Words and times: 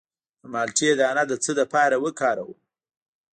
د 0.41 0.43
مالټې 0.53 0.89
دانه 0.99 1.23
د 1.27 1.33
څه 1.43 1.51
لپاره 1.59 1.95
وکاروم؟ 2.03 2.51